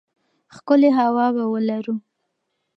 ښکلې 0.55 0.89
هوا 0.99 1.27
به 1.35 1.43
ولرو. 1.53 1.95